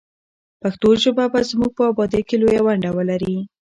[0.61, 3.35] پښتو ژبه به زموږ په ابادۍ کې لویه ونډه ولري.